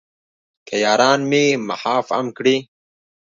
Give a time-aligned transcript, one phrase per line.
[0.67, 2.57] که یاران مې معاف هم کړي.